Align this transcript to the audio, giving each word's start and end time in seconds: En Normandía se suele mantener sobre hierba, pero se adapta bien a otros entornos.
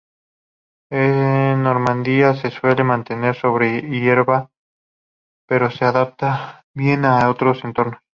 En 0.89 1.61
Normandía 1.61 2.33
se 2.33 2.49
suele 2.49 2.83
mantener 2.83 3.35
sobre 3.35 3.81
hierba, 3.83 4.49
pero 5.47 5.69
se 5.69 5.85
adapta 5.85 6.65
bien 6.73 7.05
a 7.05 7.29
otros 7.29 7.63
entornos. 7.63 8.01